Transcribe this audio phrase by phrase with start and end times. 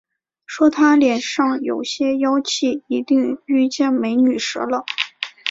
[0.47, 4.83] 说他脸上有些妖气，一定遇见“美女蛇”了